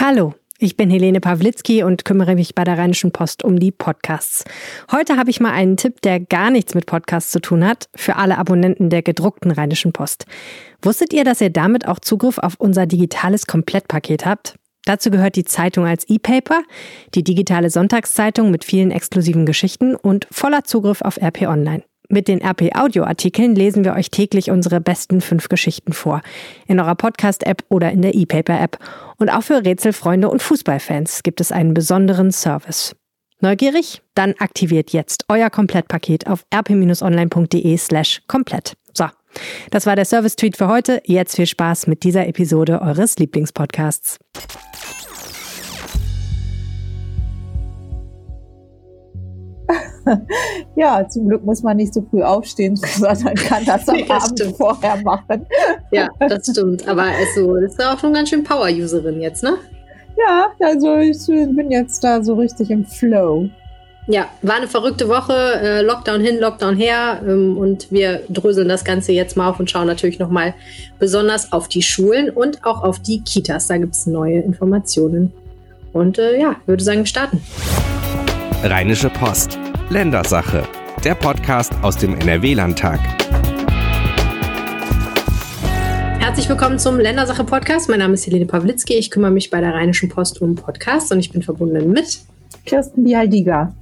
[0.00, 0.34] Hallo.
[0.58, 4.44] Ich bin Helene Pawlitzki und kümmere mich bei der Rheinischen Post um die Podcasts.
[4.90, 8.16] Heute habe ich mal einen Tipp, der gar nichts mit Podcasts zu tun hat, für
[8.16, 10.26] alle Abonnenten der gedruckten Rheinischen Post.
[10.82, 14.56] Wusstet ihr, dass ihr damit auch Zugriff auf unser digitales Komplettpaket habt?
[14.84, 16.62] Dazu gehört die Zeitung als E-Paper,
[17.14, 21.84] die digitale Sonntagszeitung mit vielen exklusiven Geschichten und voller Zugriff auf RP Online.
[22.14, 26.22] Mit den RP Audio-Artikeln lesen wir euch täglich unsere besten fünf Geschichten vor.
[26.68, 28.78] In eurer Podcast-App oder in der E-Paper-App.
[29.18, 32.94] Und auch für Rätselfreunde und Fußballfans gibt es einen besonderen Service.
[33.40, 34.00] Neugierig?
[34.14, 38.74] Dann aktiviert jetzt euer Komplettpaket auf rp-online.de slash komplett.
[38.92, 39.06] So,
[39.72, 41.02] das war der Service-Tweet für heute.
[41.06, 44.20] Jetzt viel Spaß mit dieser Episode eures Lieblingspodcasts.
[50.76, 54.38] ja, zum Glück muss man nicht so früh aufstehen, sondern kann das am das Abend
[54.38, 54.56] stimmt.
[54.56, 55.46] vorher machen.
[55.90, 56.86] Ja, das stimmt.
[56.88, 59.54] Aber also, das ist auch schon ganz schön Power-Userin jetzt, ne?
[60.16, 63.48] Ja, also ich bin jetzt da so richtig im Flow.
[64.06, 65.32] Ja, war eine verrückte Woche.
[65.32, 67.22] Äh, Lockdown hin, Lockdown her.
[67.26, 70.54] Ähm, und wir dröseln das Ganze jetzt mal auf und schauen natürlich nochmal
[70.98, 73.66] besonders auf die Schulen und auch auf die Kitas.
[73.66, 75.32] Da gibt es neue Informationen.
[75.92, 77.42] Und äh, ja, würde sagen, wir starten.
[78.62, 79.58] Rheinische Post.
[79.94, 80.66] Ländersache,
[81.04, 82.98] der Podcast aus dem NRW-Landtag.
[86.18, 87.88] Herzlich willkommen zum Ländersache Podcast.
[87.88, 88.94] Mein Name ist Helene Pawlitzki.
[88.94, 92.18] Ich kümmere mich bei der Rheinischen Post um Podcasts und ich bin verbunden mit
[92.66, 93.72] Kirsten Bialdiga,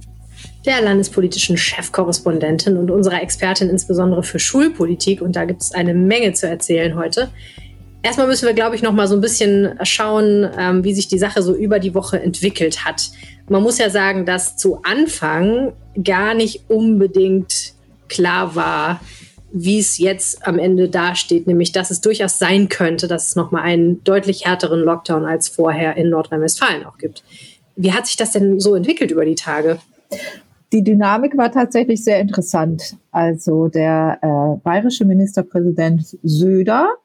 [0.67, 5.19] der landespolitischen Chefkorrespondentin und unserer Expertin insbesondere für Schulpolitik.
[5.19, 7.29] Und da gibt es eine Menge zu erzählen heute.
[8.03, 11.17] Erstmal müssen wir, glaube ich, noch mal so ein bisschen schauen, ähm, wie sich die
[11.17, 13.09] Sache so über die Woche entwickelt hat.
[13.47, 15.71] Man muss ja sagen, dass zu Anfang
[16.03, 17.73] gar nicht unbedingt
[18.09, 18.99] klar war,
[19.53, 23.51] wie es jetzt am Ende dasteht, nämlich dass es durchaus sein könnte, dass es noch
[23.51, 27.23] mal einen deutlich härteren Lockdown als vorher in Nordrhein-Westfalen auch gibt.
[27.77, 29.79] Wie hat sich das denn so entwickelt über die Tage?
[30.73, 32.97] Die Dynamik war tatsächlich sehr interessant.
[33.11, 36.95] Also der äh, bayerische Ministerpräsident Söder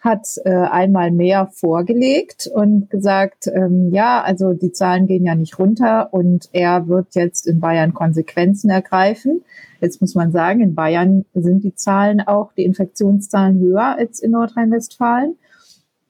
[0.00, 5.58] hat äh, einmal mehr vorgelegt und gesagt, ähm, ja, also die Zahlen gehen ja nicht
[5.58, 9.42] runter und er wird jetzt in Bayern Konsequenzen ergreifen.
[9.80, 14.32] Jetzt muss man sagen, in Bayern sind die Zahlen auch, die Infektionszahlen höher als in
[14.32, 15.36] Nordrhein-Westfalen.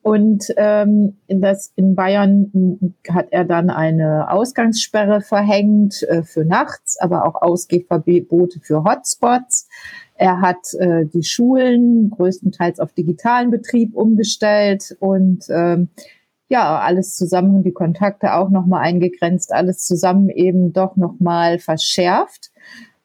[0.03, 6.99] Und ähm, in, das, in Bayern hat er dann eine Ausgangssperre verhängt äh, für nachts,
[6.99, 9.69] aber auch Ausgehverbote für Hotspots.
[10.19, 15.89] Er hat äh, die Schulen größtenteils auf digitalen Betrieb umgestellt und ähm,
[16.49, 22.51] ja, alles zusammen, die Kontakte auch nochmal eingegrenzt, alles zusammen eben doch nochmal verschärft.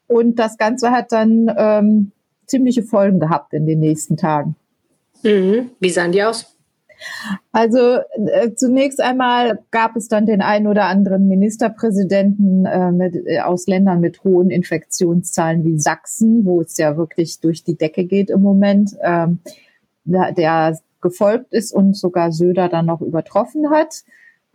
[0.07, 2.11] Und das Ganze hat dann ähm,
[2.47, 4.55] ziemliche Folgen gehabt in den nächsten Tagen.
[5.21, 5.69] Mhm.
[5.79, 6.52] Wie sahen die aus?
[7.51, 7.99] Also
[8.31, 13.67] äh, zunächst einmal gab es dann den einen oder anderen Ministerpräsidenten äh, mit, äh, aus
[13.67, 18.41] Ländern mit hohen Infektionszahlen wie Sachsen, wo es ja wirklich durch die Decke geht im
[18.41, 19.39] Moment, ähm,
[20.05, 24.03] der, gefolgt ist und sogar Söder dann noch übertroffen hat.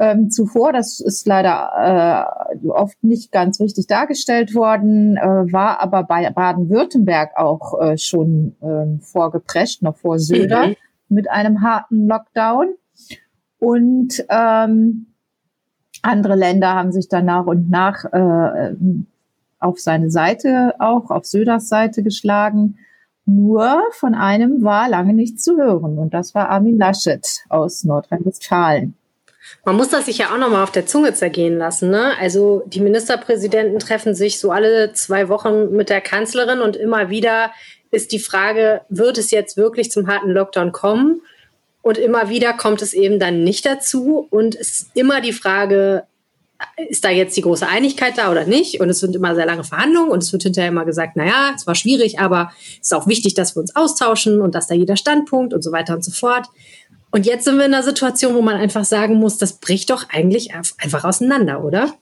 [0.01, 6.05] Ähm, zuvor, das ist leider äh, oft nicht ganz richtig dargestellt worden, äh, war aber
[6.05, 10.69] bei Baden-Württemberg auch äh, schon äh, vorgeprescht, noch vor Söder.
[10.69, 10.77] Mhm
[11.09, 12.75] mit einem harten Lockdown.
[13.59, 15.07] Und ähm,
[16.03, 18.75] andere Länder haben sich dann nach und nach äh,
[19.59, 22.79] auf seine Seite, auch auf Söders Seite geschlagen.
[23.27, 25.99] Nur von einem war lange nichts zu hören.
[25.99, 28.95] Und das war Armin Laschet aus Nordrhein-Westfalen.
[29.65, 31.91] Man muss das sich ja auch nochmal auf der Zunge zergehen lassen.
[31.91, 32.13] Ne?
[32.21, 37.51] Also die Ministerpräsidenten treffen sich so alle zwei Wochen mit der Kanzlerin und immer wieder
[37.91, 41.23] ist die Frage, wird es jetzt wirklich zum harten Lockdown kommen?
[41.83, 44.27] Und immer wieder kommt es eben dann nicht dazu.
[44.31, 46.05] Und es ist immer die Frage,
[46.89, 48.81] ist da jetzt die große Einigkeit da oder nicht?
[48.81, 51.67] Und es sind immer sehr lange Verhandlungen und es wird hinterher immer gesagt, naja, es
[51.67, 54.97] war schwierig, aber es ist auch wichtig, dass wir uns austauschen und dass da jeder
[54.97, 56.47] Standpunkt und so weiter und so fort.
[57.11, 60.09] Und jetzt sind wir in einer Situation, wo man einfach sagen muss, das bricht doch
[60.11, 61.95] eigentlich einfach auseinander, oder?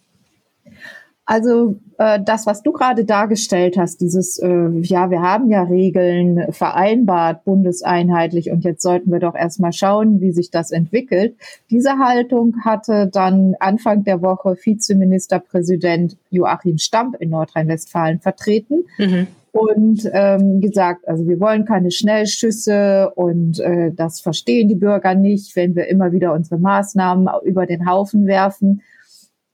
[1.28, 6.52] Also äh, das, was du gerade dargestellt hast, dieses, äh, ja, wir haben ja Regeln
[6.52, 11.34] vereinbart, bundeseinheitlich, und jetzt sollten wir doch erstmal schauen, wie sich das entwickelt.
[11.68, 18.84] Diese Haltung hatte dann Anfang der Woche Vizeministerpräsident Joachim Stamp in Nordrhein-Westfalen vertreten.
[18.96, 19.26] Mhm.
[19.50, 25.56] Und ähm, gesagt, also wir wollen keine Schnellschüsse und äh, das verstehen die Bürger nicht,
[25.56, 28.82] wenn wir immer wieder unsere Maßnahmen über den Haufen werfen.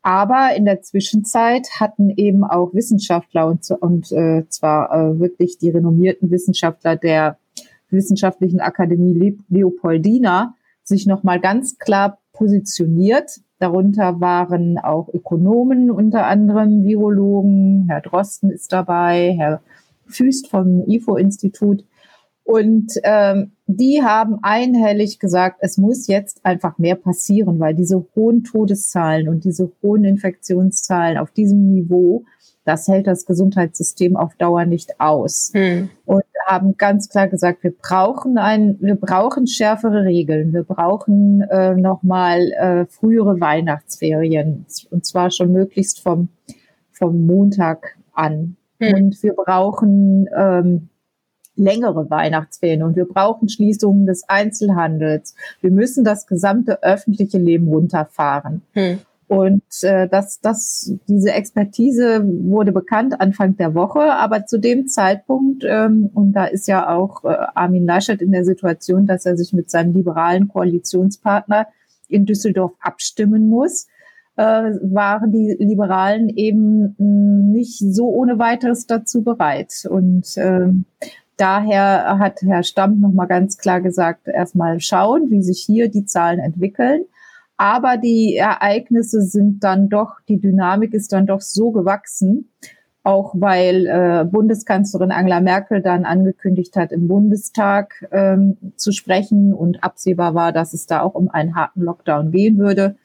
[0.03, 5.71] Aber in der Zwischenzeit hatten eben auch Wissenschaftler und, und äh, zwar äh, wirklich die
[5.71, 7.39] renommierten Wissenschaftler der
[7.91, 13.41] Wissenschaftlichen Akademie Le Leopoldina sich nochmal ganz klar positioniert.
[13.59, 17.85] Darunter waren auch Ökonomen, unter anderem Virologen.
[17.89, 19.63] Herr Drosten ist dabei, Herr
[20.07, 21.85] Füst vom IFO-Institut.
[22.45, 28.43] Und ähm, die haben einhellig gesagt, es muss jetzt einfach mehr passieren, weil diese hohen
[28.45, 32.25] Todeszahlen und diese hohen Infektionszahlen auf diesem Niveau,
[32.65, 35.51] das hält das Gesundheitssystem auf Dauer nicht aus.
[35.55, 35.91] Hm.
[36.05, 41.75] Und haben ganz klar gesagt, wir brauchen ein, wir brauchen schärfere Regeln, wir brauchen äh,
[41.75, 46.29] nochmal äh, frühere Weihnachtsferien und zwar schon möglichst vom
[46.91, 48.57] vom Montag an.
[48.81, 48.95] Hm.
[48.95, 50.89] Und wir brauchen ähm,
[51.55, 55.35] längere Weihnachtsferien und wir brauchen Schließungen des Einzelhandels.
[55.61, 58.63] Wir müssen das gesamte öffentliche Leben runterfahren.
[58.73, 58.99] Hm.
[59.29, 65.65] Und äh, das, das, diese Expertise wurde bekannt Anfang der Woche, aber zu dem Zeitpunkt,
[65.67, 69.55] ähm, und da ist ja auch äh, Armin Laschet in der Situation, dass er sich
[69.55, 71.67] mit seinem liberalen Koalitionspartner
[72.09, 73.87] in Düsseldorf abstimmen muss,
[74.37, 79.87] äh, waren die Liberalen eben mh, nicht so ohne weiteres dazu bereit.
[79.89, 80.85] Und ähm,
[81.37, 86.39] daher hat Herr Stamp nochmal ganz klar gesagt, erstmal schauen, wie sich hier die Zahlen
[86.39, 87.05] entwickeln.
[87.57, 92.51] Aber die Ereignisse sind dann doch, die Dynamik ist dann doch so gewachsen,
[93.05, 99.83] auch weil äh, Bundeskanzlerin Angela Merkel dann angekündigt hat, im Bundestag ähm, zu sprechen und
[99.83, 102.97] absehbar war, dass es da auch um einen harten Lockdown gehen würde,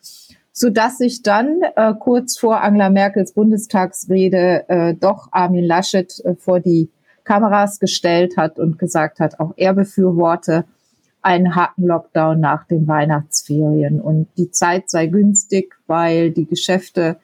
[0.51, 6.35] so dass sich dann äh, kurz vor Angela Merkels Bundestagsrede äh, doch Armin Laschet äh,
[6.35, 6.89] vor die
[7.27, 10.63] Kameras gestellt hat und gesagt hat, auch er befürworte
[11.21, 17.17] einen harten Lockdown nach den Weihnachtsferien und die Zeit sei günstig, weil die Geschäfte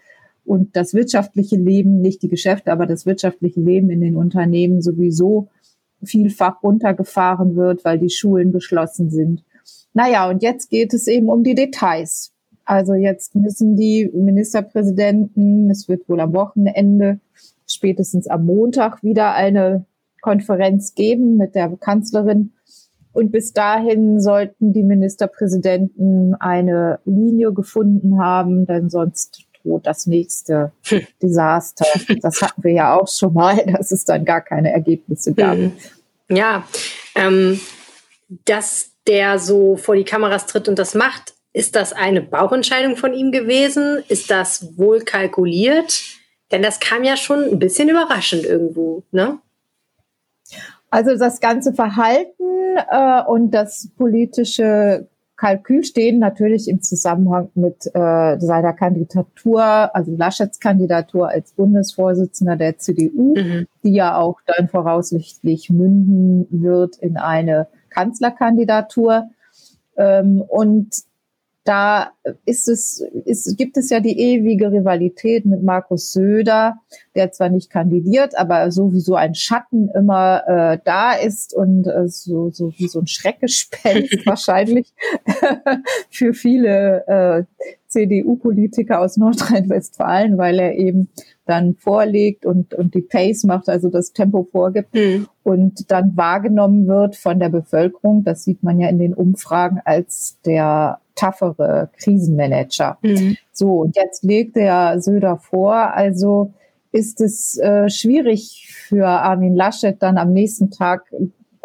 [0.43, 5.47] und das wirtschaftliche Leben, nicht die Geschäfte, aber das wirtschaftliche Leben in den Unternehmen sowieso
[6.03, 9.45] vielfach runtergefahren wird, weil die Schulen geschlossen sind.
[9.93, 12.33] Naja, und jetzt geht es eben um die Details.
[12.65, 17.21] Also jetzt müssen die Ministerpräsidenten, es wird wohl am Wochenende,
[17.65, 19.85] spätestens am Montag wieder eine
[20.23, 22.53] Konferenz geben mit der Kanzlerin
[23.13, 30.71] und bis dahin sollten die Ministerpräsidenten eine Linie gefunden haben, denn sonst droht das nächste
[30.85, 31.05] hm.
[31.21, 31.85] Desaster.
[32.21, 35.57] Das hatten wir ja auch schon mal, dass es dann gar keine Ergebnisse gab.
[35.57, 35.73] Hm.
[36.29, 36.63] Ja,
[37.13, 37.59] ähm,
[38.45, 43.13] dass der so vor die Kameras tritt und das macht, ist das eine Bauchentscheidung von
[43.13, 44.03] ihm gewesen?
[44.07, 46.03] Ist das wohl kalkuliert?
[46.51, 49.37] Denn das kam ja schon ein bisschen überraschend irgendwo, ne?
[50.93, 58.39] Also das ganze Verhalten äh, und das politische Kalkül stehen natürlich im Zusammenhang mit äh,
[58.39, 59.63] seiner Kandidatur,
[59.95, 63.65] also Laschets Kandidatur als Bundesvorsitzender der CDU, mhm.
[63.83, 69.31] die ja auch dann voraussichtlich münden wird in eine Kanzlerkandidatur.
[69.97, 70.93] Ähm, und
[71.63, 72.11] da
[72.45, 76.75] ist es, ist, gibt es ja die ewige Rivalität mit Markus Söder,
[77.15, 82.49] der zwar nicht kandidiert, aber sowieso ein Schatten immer äh, da ist und äh, so,
[82.49, 84.93] so wie so ein Schreckgespenst wahrscheinlich
[86.09, 87.43] für viele äh,
[87.87, 91.09] CDU-Politiker aus Nordrhein-Westfalen, weil er eben
[91.45, 95.27] dann vorlegt und, und die Pace macht, also das Tempo vorgibt mhm.
[95.43, 98.23] und dann wahrgenommen wird von der Bevölkerung.
[98.23, 102.97] Das sieht man ja in den Umfragen als der toughere Krisenmanager.
[103.01, 103.37] Mhm.
[103.51, 106.53] So, und jetzt legt der Söder vor, also
[106.91, 111.11] ist es äh, schwierig für Armin Laschet dann am nächsten Tag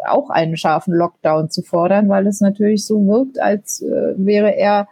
[0.07, 4.87] auch einen scharfen Lockdown zu fordern, weil es natürlich so wirkt, als äh, wäre er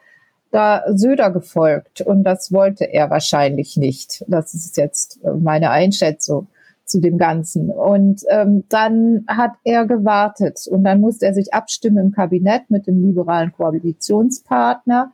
[0.51, 2.01] da Söder gefolgt.
[2.01, 4.23] Und das wollte er wahrscheinlich nicht.
[4.27, 6.47] Das ist jetzt meine Einschätzung
[6.87, 7.69] zu dem Ganzen.
[7.69, 12.87] Und ähm, dann hat er gewartet und dann musste er sich abstimmen im Kabinett mit
[12.87, 15.11] dem liberalen Koalitionspartner.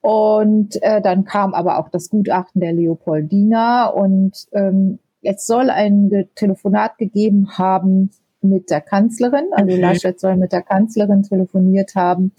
[0.00, 6.28] Und äh, dann kam aber auch das Gutachten der Leopoldina und ähm, es soll ein
[6.36, 8.10] Telefonat gegeben haben
[8.40, 9.46] mit der Kanzlerin.
[9.50, 9.76] Also.
[9.76, 12.32] Laschet soll mit der Kanzlerin telefoniert haben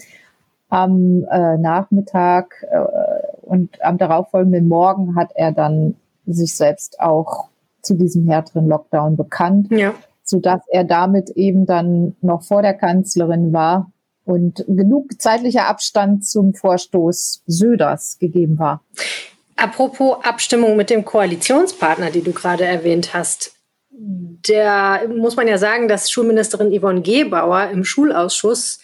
[0.69, 2.79] am äh, Nachmittag äh,
[3.41, 5.95] und am darauffolgenden Morgen hat er dann
[6.25, 7.50] sich selbst auch
[7.81, 9.93] zu diesem härteren Lockdown bekannt, ja.
[10.24, 13.91] sodass er damit eben dann noch vor der Kanzlerin war
[14.25, 18.83] und genug zeitlicher Abstand zum Vorstoß Söders gegeben war.
[19.55, 23.53] Apropos Abstimmung mit dem Koalitionspartner, die du gerade erwähnt hast.
[23.89, 28.79] Der muss man ja sagen, dass Schulministerin Yvonne Gebauer im Schulausschuss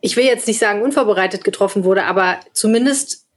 [0.00, 3.28] ich will jetzt nicht sagen unvorbereitet getroffen wurde, aber zumindest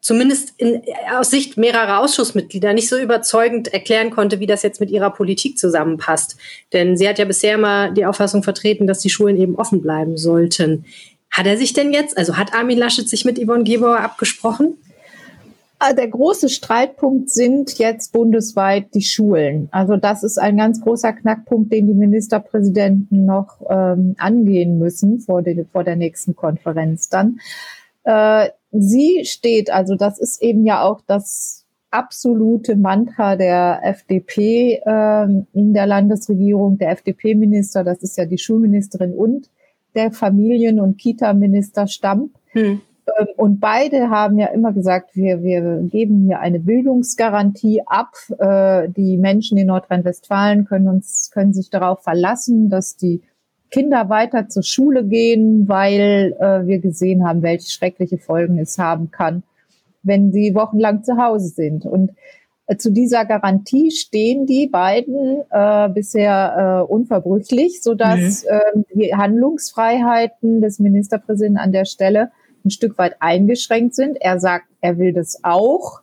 [0.00, 0.82] zumindest in,
[1.12, 5.58] aus Sicht mehrerer Ausschussmitglieder nicht so überzeugend erklären konnte, wie das jetzt mit ihrer Politik
[5.58, 6.36] zusammenpasst.
[6.72, 10.16] Denn sie hat ja bisher immer die Auffassung vertreten, dass die Schulen eben offen bleiben
[10.16, 10.86] sollten.
[11.30, 14.78] Hat er sich denn jetzt, also hat Armin Laschet sich mit Yvonne Gebauer abgesprochen?
[15.82, 19.68] Ah, der große Streitpunkt sind jetzt bundesweit die Schulen.
[19.70, 25.40] Also das ist ein ganz großer Knackpunkt, den die Ministerpräsidenten noch ähm, angehen müssen vor,
[25.40, 27.40] den, vor der nächsten Konferenz dann.
[28.04, 35.24] Äh, sie steht, also das ist eben ja auch das absolute Mantra der FDP äh,
[35.54, 39.48] in der Landesregierung, der FDP-Minister, das ist ja die Schulministerin und
[39.94, 42.32] der Familien- und Kita-Minister Stamp.
[42.52, 42.82] Hm
[43.36, 48.12] und beide haben ja immer gesagt, wir, wir geben hier eine Bildungsgarantie ab.
[48.38, 53.22] Äh, die Menschen in Nordrhein-Westfalen können uns, können sich darauf verlassen, dass die
[53.70, 59.10] Kinder weiter zur Schule gehen, weil äh, wir gesehen haben, welche schreckliche Folgen es haben
[59.10, 59.42] kann,
[60.02, 61.86] wenn sie wochenlang zu Hause sind.
[61.86, 62.10] Und
[62.66, 68.48] äh, zu dieser Garantie stehen die beiden äh, bisher äh, unverbrüchlich, sodass mhm.
[68.50, 72.30] äh, die Handlungsfreiheiten des Ministerpräsidenten an der Stelle
[72.64, 74.16] ein Stück weit eingeschränkt sind.
[74.20, 76.00] Er sagt, er will das auch.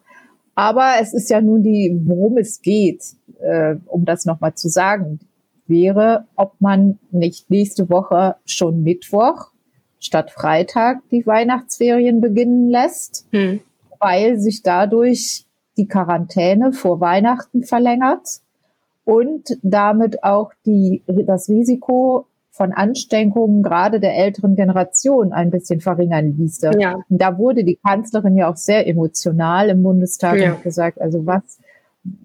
[0.55, 3.03] Aber es ist ja nun die, worum es geht,
[3.39, 5.19] äh, um das nochmal zu sagen,
[5.67, 9.51] wäre, ob man nicht nächste Woche schon Mittwoch
[9.99, 13.59] statt Freitag die Weihnachtsferien beginnen lässt, hm.
[13.99, 15.45] weil sich dadurch
[15.77, 18.27] die Quarantäne vor Weihnachten verlängert
[19.05, 22.25] und damit auch die, das Risiko
[22.57, 26.71] von Ansteckungen gerade der älteren Generation ein bisschen verringern ließe.
[26.79, 26.95] Ja.
[27.07, 30.53] Und da wurde die Kanzlerin ja auch sehr emotional im Bundestag ja.
[30.53, 31.59] und gesagt, also was,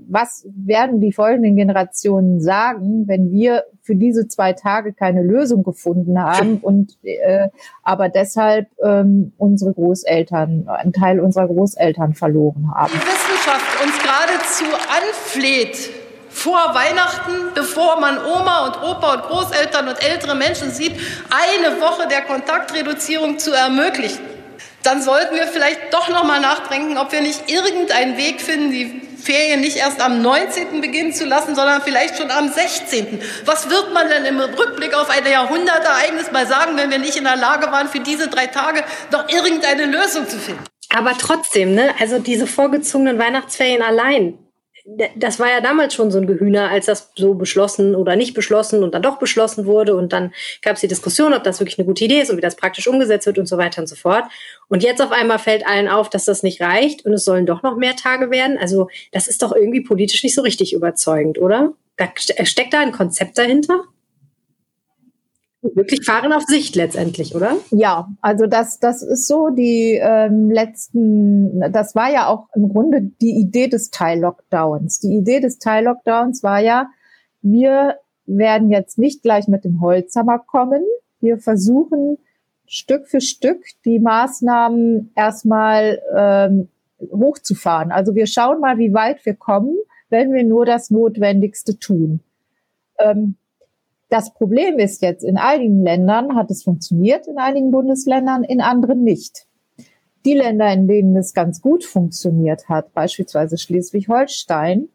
[0.08, 6.20] was werden die folgenden Generationen sagen, wenn wir für diese zwei Tage keine Lösung gefunden
[6.20, 7.48] haben und äh,
[7.82, 12.92] aber deshalb ähm, unsere Großeltern, einen Teil unserer Großeltern verloren haben.
[12.94, 16.01] Die Wissenschaft uns geradezu anfleht,
[16.42, 20.92] vor Weihnachten, bevor man Oma und Opa und Großeltern und ältere Menschen sieht,
[21.30, 24.20] eine Woche der Kontaktreduzierung zu ermöglichen.
[24.82, 29.02] Dann sollten wir vielleicht doch noch mal nachdenken, ob wir nicht irgendeinen Weg finden, die
[29.22, 30.80] Ferien nicht erst am 19.
[30.80, 33.22] beginnen zu lassen, sondern vielleicht schon am 16.
[33.44, 37.22] Was wird man denn im Rückblick auf ein Jahrhundertereignis mal sagen, wenn wir nicht in
[37.22, 38.82] der Lage waren, für diese drei Tage
[39.12, 40.64] noch irgendeine Lösung zu finden?
[40.92, 44.41] Aber trotzdem, ne, also diese vorgezogenen Weihnachtsferien allein,
[45.16, 48.82] das war ja damals schon so ein Gehühner, als das so beschlossen oder nicht beschlossen
[48.82, 49.94] und dann doch beschlossen wurde.
[49.94, 52.42] Und dann gab es die Diskussion, ob das wirklich eine gute Idee ist und wie
[52.42, 54.24] das praktisch umgesetzt wird und so weiter und so fort.
[54.68, 57.62] Und jetzt auf einmal fällt allen auf, dass das nicht reicht und es sollen doch
[57.62, 58.58] noch mehr Tage werden.
[58.58, 61.72] Also das ist doch irgendwie politisch nicht so richtig überzeugend, oder?
[61.96, 63.84] Da steckt da ein Konzept dahinter?
[65.62, 67.56] Wirklich fahren auf Sicht letztendlich, oder?
[67.70, 73.02] Ja, also das, das ist so die ähm, letzten, das war ja auch im Grunde
[73.20, 74.98] die Idee des Teil-Lockdowns.
[75.00, 76.88] Die Idee des Teil-Lockdowns war ja,
[77.42, 80.82] wir werden jetzt nicht gleich mit dem Holzhammer kommen.
[81.20, 82.18] Wir versuchen
[82.66, 86.68] Stück für Stück die Maßnahmen erstmal ähm,
[87.10, 87.92] hochzufahren.
[87.92, 89.76] Also wir schauen mal, wie weit wir kommen,
[90.08, 92.20] wenn wir nur das Notwendigste tun.
[92.98, 93.36] Ähm,
[94.12, 99.02] das Problem ist jetzt, in einigen Ländern hat es funktioniert, in einigen Bundesländern, in anderen
[99.02, 99.46] nicht.
[100.26, 104.90] Die Länder, in denen es ganz gut funktioniert hat, beispielsweise Schleswig-Holstein,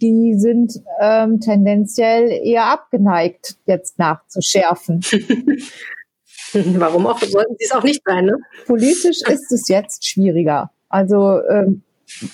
[0.00, 5.02] die sind ähm, tendenziell eher abgeneigt, jetzt nachzuschärfen.
[6.52, 7.20] Warum auch?
[7.20, 8.38] Sollten sie es auch nicht sein, ne?
[8.66, 10.70] Politisch ist es jetzt schwieriger.
[10.88, 11.82] Also ähm,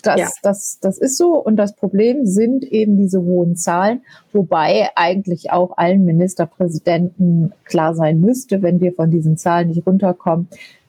[0.03, 0.29] das, ja.
[0.43, 1.35] das, das ist so.
[1.35, 4.03] Und das Problem sind eben diese hohen Zahlen,
[4.33, 10.49] wobei eigentlich auch allen Ministerpräsidenten klar sein müsste, wenn wir von diesen Zahlen nicht runterkommen,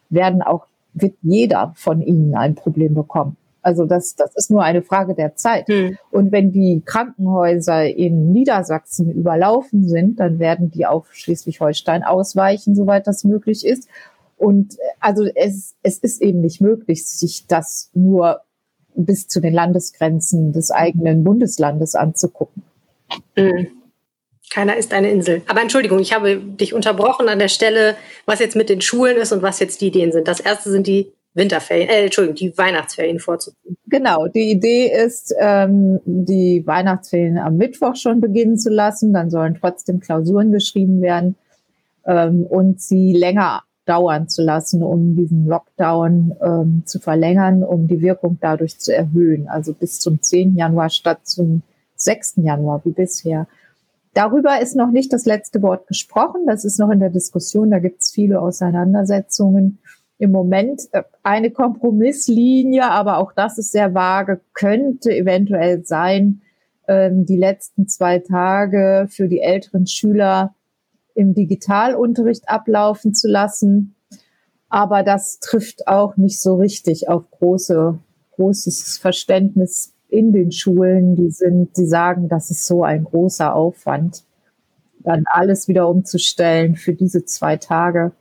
[0.09, 3.37] werden auch, wird jeder von ihnen ein Problem bekommen.
[3.65, 5.67] Also das, das ist nur eine Frage der Zeit.
[5.67, 5.97] Hm.
[6.11, 13.07] Und wenn die Krankenhäuser in Niedersachsen überlaufen sind, dann werden die auf Schleswig-Holstein ausweichen, soweit
[13.07, 13.89] das möglich ist.
[14.37, 18.41] Und also es, es ist eben nicht möglich, sich das nur
[18.95, 22.63] bis zu den Landesgrenzen des eigenen Bundeslandes anzugucken.
[23.35, 23.67] Mhm.
[24.51, 25.41] Keiner ist eine Insel.
[25.47, 29.31] Aber Entschuldigung, ich habe dich unterbrochen an der Stelle, was jetzt mit den Schulen ist
[29.31, 30.27] und was jetzt die Ideen sind.
[30.27, 33.75] Das erste sind die Winterferien, äh, Entschuldigung, die Weihnachtsferien vorzuziehen.
[33.87, 39.13] Genau, die Idee ist, ähm, die Weihnachtsferien am Mittwoch schon beginnen zu lassen.
[39.13, 41.35] Dann sollen trotzdem Klausuren geschrieben werden
[42.05, 48.01] ähm, und sie länger dauern zu lassen, um diesen Lockdown ähm, zu verlängern, um die
[48.01, 49.47] Wirkung dadurch zu erhöhen.
[49.47, 50.55] Also bis zum 10.
[50.55, 51.61] Januar statt zum
[51.95, 52.35] 6.
[52.37, 53.47] Januar wie bisher.
[54.13, 56.45] Darüber ist noch nicht das letzte Wort gesprochen.
[56.47, 57.71] Das ist noch in der Diskussion.
[57.71, 59.79] Da gibt es viele Auseinandersetzungen.
[60.17, 66.41] Im Moment äh, eine Kompromisslinie, aber auch das ist sehr vage, könnte eventuell sein,
[66.87, 70.55] ähm, die letzten zwei Tage für die älteren Schüler
[71.15, 73.95] im Digitalunterricht ablaufen zu lassen.
[74.69, 77.97] Aber das trifft auch nicht so richtig auf große,
[78.35, 81.15] großes Verständnis in den Schulen.
[81.15, 84.23] Die sind, die sagen, das ist so ein großer Aufwand,
[84.99, 88.11] dann alles wieder umzustellen für diese zwei Tage.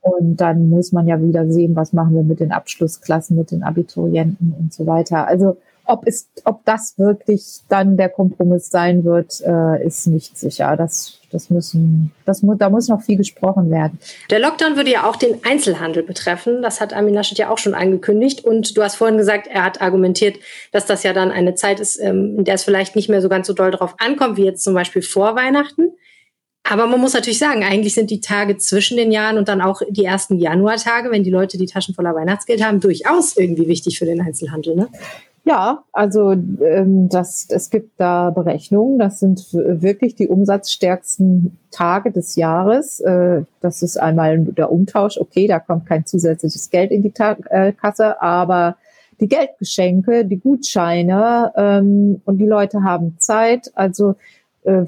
[0.00, 3.62] Und dann muss man ja wieder sehen, was machen wir mit den Abschlussklassen, mit den
[3.62, 5.26] Abiturienten und so weiter.
[5.26, 10.76] Also ob es, ob das wirklich dann der Kompromiss sein wird, äh, ist nicht sicher.
[10.76, 13.98] Das, das müssen, das da muss noch viel gesprochen werden.
[14.30, 16.62] Der Lockdown würde ja auch den Einzelhandel betreffen.
[16.62, 18.44] Das hat Armin Laschet ja auch schon angekündigt.
[18.44, 20.36] Und du hast vorhin gesagt, er hat argumentiert,
[20.72, 23.30] dass das ja dann eine Zeit ist, ähm, in der es vielleicht nicht mehr so
[23.30, 25.92] ganz so doll drauf ankommt, wie jetzt zum Beispiel vor Weihnachten.
[26.70, 29.80] Aber man muss natürlich sagen, eigentlich sind die Tage zwischen den Jahren und dann auch
[29.88, 34.04] die ersten Januartage, wenn die Leute die Taschen voller Weihnachtsgeld haben, durchaus irgendwie wichtig für
[34.04, 34.76] den Einzelhandel.
[34.76, 34.88] Ne?
[35.48, 38.98] Ja, also ähm, das, es gibt da Berechnungen.
[38.98, 43.00] Das sind wirklich die umsatzstärksten Tage des Jahres.
[43.00, 45.16] Äh, das ist einmal der Umtausch.
[45.16, 48.76] Okay, da kommt kein zusätzliches Geld in die Ta äh, Kasse, aber
[49.20, 53.72] die Geldgeschenke, die Gutscheine ähm, und die Leute haben Zeit.
[53.74, 54.16] Also
[54.64, 54.84] äh,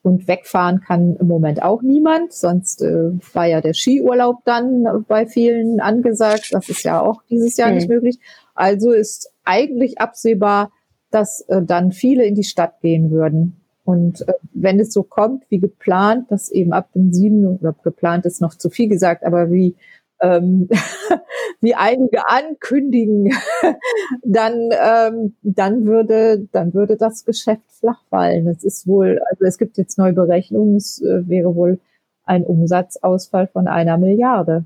[0.00, 2.32] und wegfahren kann im Moment auch niemand.
[2.32, 6.48] Sonst äh, war ja der Skiurlaub dann bei vielen angesagt.
[6.52, 7.74] Das ist ja auch dieses Jahr mhm.
[7.74, 8.18] nicht möglich.
[8.56, 10.72] Also ist eigentlich absehbar,
[11.10, 13.60] dass äh, dann viele in die Stadt gehen würden.
[13.84, 18.26] Und äh, wenn es so kommt wie geplant, dass eben ab dem sieben oder geplant
[18.26, 19.76] ist noch zu viel gesagt, aber wie
[20.20, 20.68] ähm,
[21.60, 23.32] wie einige ankündigen,
[24.24, 28.48] dann ähm, dann würde dann würde das Geschäft flach fallen.
[28.48, 31.78] Es ist wohl, also es gibt jetzt neue Berechnungen, es äh, wäre wohl
[32.24, 34.64] ein Umsatzausfall von einer Milliarde.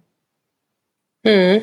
[1.27, 1.63] Hm.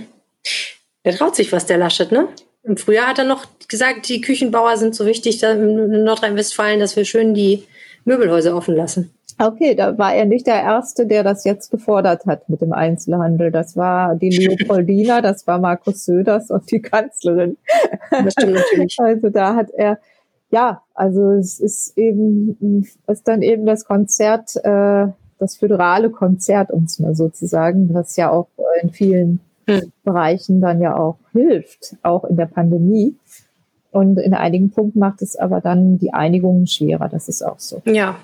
[1.08, 2.28] Der traut sich was, der Laschet, ne?
[2.64, 7.06] Im Frühjahr hat er noch gesagt, die Küchenbauer sind so wichtig in Nordrhein-Westfalen, dass wir
[7.06, 7.64] schön die
[8.04, 9.14] Möbelhäuser offen lassen.
[9.40, 13.52] Okay, da war er nicht der Erste, der das jetzt gefordert hat mit dem Einzelhandel.
[13.52, 17.56] Das war die Leopoldina, das war Markus Söders und die Kanzlerin.
[18.12, 18.98] Das stimmt natürlich.
[19.00, 20.00] Also da hat er,
[20.52, 25.08] ja, also es ist eben, ist dann eben das Konzert, äh,
[25.40, 28.50] das föderale Konzert, um es mal so zu sagen, das ja auch
[28.82, 29.92] in vielen hm.
[30.04, 33.16] Bereichen dann ja auch hilft, auch in der Pandemie.
[33.92, 37.10] Und in einigen Punkten macht es aber dann die Einigung schwerer.
[37.10, 37.82] Das ist auch so.
[37.86, 38.20] Ja.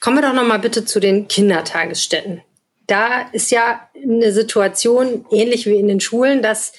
[0.00, 2.40] Kommen wir doch noch mal bitte zu den Kindertagesstätten.
[2.86, 6.72] Da ist ja eine Situation ähnlich wie in den Schulen, dass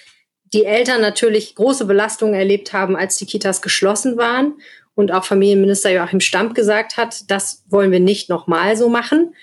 [0.52, 4.54] die Eltern natürlich große Belastungen erlebt haben, als die Kitas geschlossen waren
[4.96, 9.34] und auch Familienminister Joachim Stamp gesagt hat, das wollen wir nicht nochmal so machen.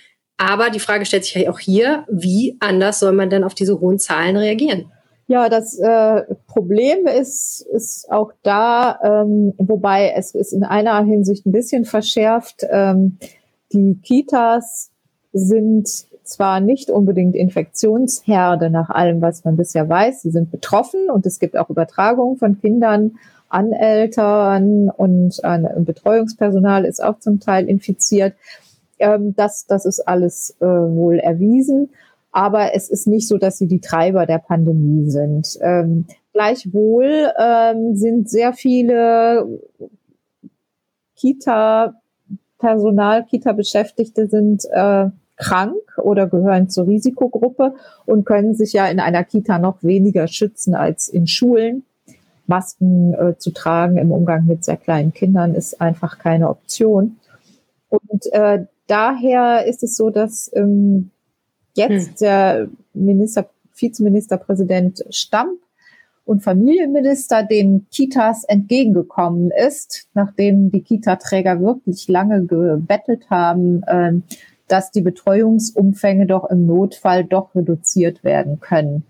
[0.40, 3.78] Aber die Frage stellt sich ja auch hier, wie anders soll man denn auf diese
[3.78, 4.90] hohen Zahlen reagieren?
[5.26, 11.44] Ja, das äh, Problem ist, ist auch da, ähm, wobei es ist in einer Hinsicht
[11.44, 12.64] ein bisschen verschärft.
[12.70, 13.18] Ähm,
[13.74, 14.90] die Kitas
[15.34, 15.86] sind
[16.24, 20.22] zwar nicht unbedingt Infektionsherde nach allem, was man bisher weiß.
[20.22, 23.18] Sie sind betroffen und es gibt auch Übertragungen von Kindern
[23.50, 28.32] an Eltern und an Betreuungspersonal ist auch zum Teil infiziert.
[29.00, 31.90] Ähm, das, das ist alles äh, wohl erwiesen.
[32.32, 35.58] Aber es ist nicht so, dass sie die Treiber der Pandemie sind.
[35.60, 39.60] Ähm, gleichwohl ähm, sind sehr viele
[41.16, 47.74] Kita-Personal, Kita-Beschäftigte sind äh, krank oder gehören zur Risikogruppe
[48.06, 51.84] und können sich ja in einer Kita noch weniger schützen als in Schulen.
[52.46, 57.16] Masken äh, zu tragen im Umgang mit sehr kleinen Kindern ist einfach keine Option.
[57.88, 61.10] Und äh, daher ist es so, dass ähm,
[61.74, 62.14] jetzt hm.
[62.20, 65.60] der Minister, Vizeministerpräsident Stamp
[66.24, 74.22] und Familienminister den Kitas entgegengekommen ist, nachdem die Kita-Träger wirklich lange gebettelt haben, ähm,
[74.68, 79.04] dass die Betreuungsumfänge doch im Notfall doch reduziert werden können.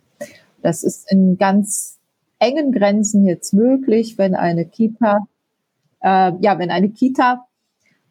[0.63, 1.99] Das ist in ganz
[2.39, 5.27] engen Grenzen jetzt möglich, wenn eine Kita,
[6.01, 7.47] äh, ja, wenn eine Kita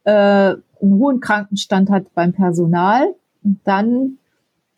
[0.09, 4.17] äh, einen hohen Krankenstand hat beim Personal, dann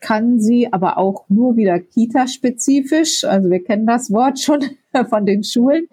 [0.00, 4.60] kann sie aber auch nur wieder Kita-spezifisch, also wir kennen das Wort schon
[5.08, 5.86] von den Schulen,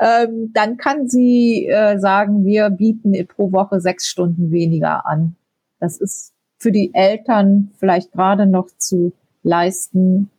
[0.00, 5.34] ähm, dann kann sie äh, sagen, wir bieten pro Woche sechs Stunden weniger an.
[5.80, 9.12] Das ist für die Eltern vielleicht gerade noch zu
[9.42, 10.30] leisten,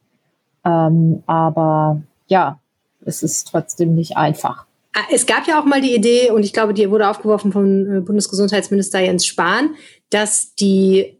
[0.63, 2.59] ähm, aber ja,
[3.03, 4.68] es ist trotzdem nicht einfach.
[4.93, 7.97] Ah, es gab ja auch mal die Idee, und ich glaube, die wurde aufgeworfen vom
[7.97, 9.75] äh, Bundesgesundheitsminister Jens Spahn,
[10.09, 11.19] dass die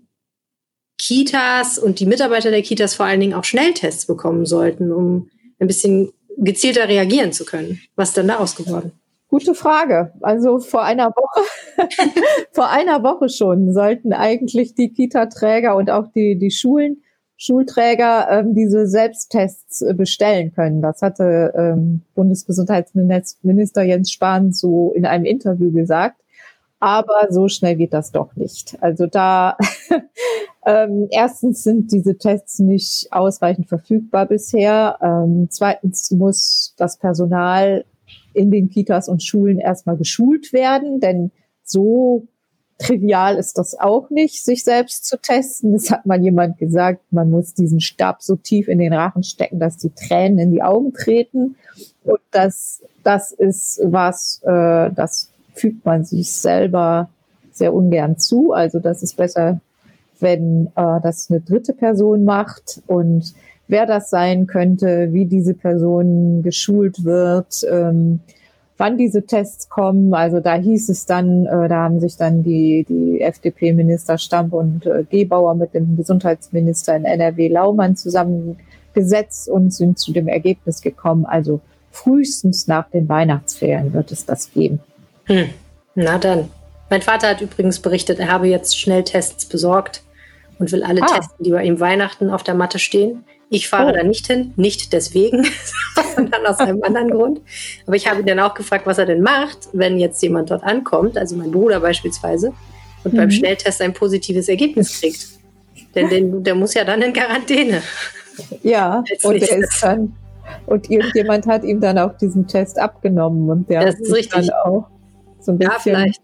[0.98, 5.30] Kitas und die Mitarbeiter der Kitas vor allen Dingen auch Schnelltests bekommen sollten, um
[5.60, 7.80] ein bisschen gezielter reagieren zu können.
[7.96, 8.92] Was ist denn da ausgeworden?
[9.28, 10.14] Gute Frage.
[10.22, 11.48] Also vor einer Woche,
[12.52, 17.04] vor einer Woche schon sollten eigentlich die Kita-Träger und auch die, die Schulen
[17.42, 20.82] Schulträger ähm, diese Selbsttests äh, bestellen können.
[20.82, 26.22] Das hatte ähm, Bundesgesundheitsminister Jens Spahn so in einem Interview gesagt.
[26.82, 28.78] Aber so schnell geht das doch nicht.
[28.82, 29.58] Also da
[30.66, 34.98] ähm, erstens sind diese Tests nicht ausreichend verfügbar bisher.
[35.02, 37.86] Ähm, zweitens muss das Personal
[38.34, 41.32] in den Kitas und Schulen erstmal geschult werden, denn
[41.64, 42.28] so
[42.80, 45.74] trivial ist das auch nicht, sich selbst zu testen.
[45.74, 49.60] Das hat mal jemand gesagt, man muss diesen Stab so tief in den Rachen stecken,
[49.60, 51.56] dass die Tränen in die Augen treten.
[52.04, 57.10] Und das, das ist was, äh, das fügt man sich selber
[57.52, 58.54] sehr ungern zu.
[58.54, 59.60] Also das ist besser,
[60.20, 63.34] wenn äh, das eine dritte Person macht und
[63.68, 68.22] wer das sein könnte, wie diese Person geschult wird, ähm,
[68.80, 70.14] wann diese Tests kommen.
[70.14, 74.86] Also da hieß es dann, äh, da haben sich dann die, die FDP-Minister Stamp und
[74.86, 81.26] äh, Gebauer mit dem Gesundheitsminister in NRW Laumann zusammengesetzt und sind zu dem Ergebnis gekommen,
[81.26, 81.60] also
[81.92, 84.80] frühestens nach den Weihnachtsferien wird es das geben.
[85.26, 85.50] Hm.
[85.96, 86.50] Na dann.
[86.90, 90.04] Mein Vater hat übrigens berichtet, er habe jetzt Schnelltests besorgt
[90.58, 91.06] und will alle ah.
[91.06, 93.26] testen, die bei ihm Weihnachten auf der Matte stehen.
[93.50, 93.96] Ich fahre oh.
[93.96, 95.46] da nicht hin, nicht deswegen,
[96.16, 97.42] sondern aus einem anderen Grund.
[97.88, 100.64] Aber ich habe ihn dann auch gefragt, was er denn macht, wenn jetzt jemand dort
[100.64, 102.54] ankommt, also mein Bruder beispielsweise,
[103.04, 103.18] und mhm.
[103.18, 105.28] beim Schnelltest ein positives Ergebnis kriegt.
[105.96, 107.82] Denn den, der muss ja dann in Quarantäne.
[108.62, 110.16] Ja, und der ist dann,
[110.66, 114.48] und irgendjemand hat ihm dann auch diesen Test abgenommen und der das ist richtig.
[114.48, 114.88] dann auch
[115.40, 115.74] so ein bisschen.
[115.74, 116.22] Ja, vielleicht.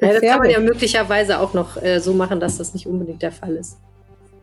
[0.00, 3.20] Ja, das kann man ja möglicherweise auch noch äh, so machen, dass das nicht unbedingt
[3.20, 3.76] der Fall ist.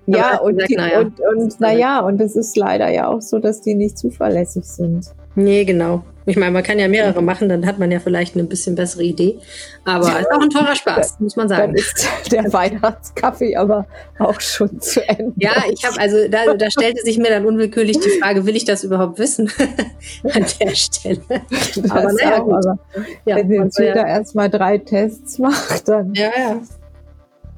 [0.08, 1.00] Ja, und, gesagt, naja.
[1.00, 5.06] und, und naja, und es ist leider ja auch so, dass die nicht zuverlässig sind.
[5.36, 6.04] Nee, genau.
[6.26, 9.04] Ich meine, man kann ja mehrere machen, dann hat man ja vielleicht eine bisschen bessere
[9.04, 9.38] Idee.
[9.86, 11.74] Aber es ist auch ein teurer Spaß, muss man sagen.
[11.74, 13.86] Dann ist der Weihnachtskaffee aber
[14.20, 15.34] auch schon zu Ende.
[15.38, 18.66] Ja, ich habe also, da, da stellte sich mir dann unwirkürlich die Frage, will ich
[18.66, 19.50] das überhaupt wissen
[20.24, 21.22] an der Stelle?
[21.50, 22.54] Das aber naja, gut.
[22.54, 22.80] Aber
[23.26, 24.08] ja, wenn jetzt jeder ja.
[24.08, 26.14] erstmal drei Tests macht, dann.
[26.14, 26.62] Ja, ja.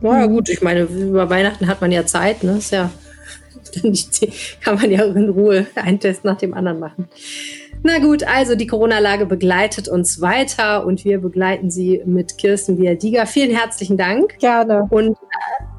[0.02, 2.58] Naja, gut, ich meine, über Weihnachten hat man ja Zeit, ne?
[2.58, 2.90] Ist ja,
[3.84, 3.94] dann
[4.62, 7.10] kann man ja in Ruhe einen Test nach dem anderen machen.
[7.82, 13.26] Na gut, also die Corona-Lage begleitet uns weiter und wir begleiten sie mit Kirsten Biadiga.
[13.26, 14.38] Vielen herzlichen Dank.
[14.40, 14.86] Gerne.
[14.90, 15.18] Und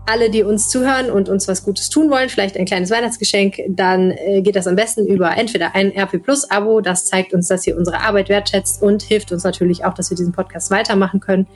[0.06, 4.10] alle, die uns zuhören und uns was Gutes tun wollen, vielleicht ein kleines Weihnachtsgeschenk, dann
[4.10, 6.80] äh, geht das am besten über entweder ein RP Plus Abo.
[6.80, 10.16] Das zeigt uns, dass ihr unsere Arbeit wertschätzt und hilft uns natürlich auch, dass wir
[10.16, 11.46] diesen Podcast weitermachen können.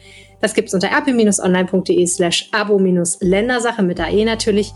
[0.40, 4.72] Das gibt es unter rp-online.de slash abo-ländersache mit AE natürlich.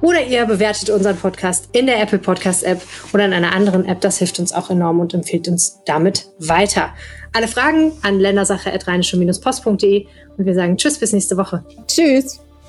[0.00, 2.80] Oder ihr bewertet unseren Podcast in der Apple Podcast App
[3.12, 4.00] oder in einer anderen App.
[4.00, 6.90] Das hilft uns auch enorm und empfiehlt uns damit weiter.
[7.32, 11.64] Alle Fragen an ländersache.rheinische-post.de und wir sagen Tschüss bis nächste Woche.
[11.88, 12.40] Tschüss.